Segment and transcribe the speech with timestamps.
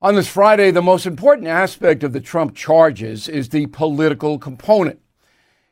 [0.00, 5.00] on this Friday, the most important aspect of the Trump charges is the political component.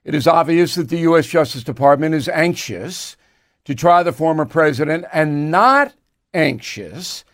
[0.05, 1.27] It is obvious that the U.S.
[1.27, 3.17] Justice Department is anxious
[3.65, 5.95] to try the former president and not
[6.35, 7.25] anxious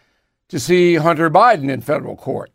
[0.49, 2.51] to see Hunter Biden in federal court.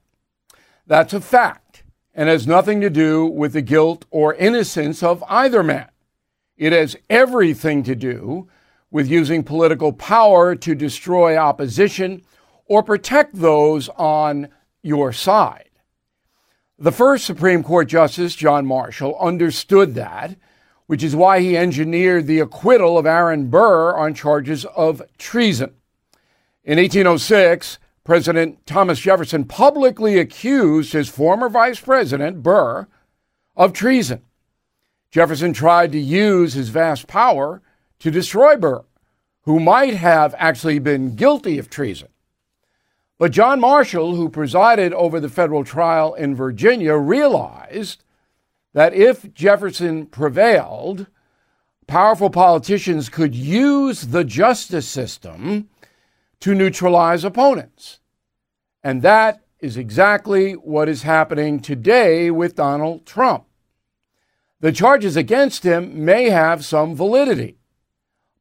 [0.85, 5.63] That's a fact and has nothing to do with the guilt or innocence of either
[5.63, 5.89] man.
[6.57, 8.47] It has everything to do
[8.89, 12.23] with using political power to destroy opposition
[12.67, 14.49] or protect those on
[14.83, 15.69] your side.
[16.79, 20.37] The first Supreme Court Justice, John Marshall, understood that,
[20.85, 25.73] which is why he engineered the acquittal of Aaron Burr on charges of treason.
[26.63, 32.87] In 1806, President Thomas Jefferson publicly accused his former vice president, Burr,
[33.55, 34.21] of treason.
[35.11, 37.61] Jefferson tried to use his vast power
[37.99, 38.85] to destroy Burr,
[39.41, 42.09] who might have actually been guilty of treason.
[43.17, 48.03] But John Marshall, who presided over the federal trial in Virginia, realized
[48.73, 51.07] that if Jefferson prevailed,
[51.87, 55.69] powerful politicians could use the justice system
[56.39, 57.99] to neutralize opponents.
[58.83, 63.47] And that is exactly what is happening today with Donald Trump
[64.59, 67.57] the charges against him may have some validity,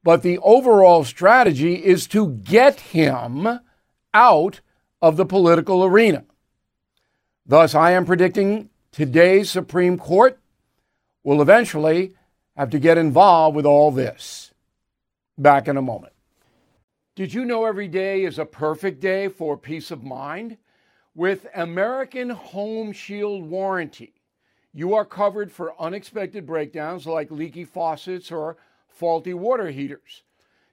[0.03, 3.59] but the overall strategy is to get him
[4.13, 4.61] out
[5.01, 6.25] of the political arena.
[7.45, 10.39] Thus, I am predicting today's Supreme Court
[11.23, 12.13] will eventually
[12.55, 14.53] have to get involved with all this.
[15.37, 16.13] Back in a moment.
[17.15, 20.57] Did you know every day is a perfect day for peace of mind?
[21.13, 24.17] With American Home Shield Warranty
[24.77, 30.21] you are covered for unexpected breakdowns like leaky faucets or faulty water heaters.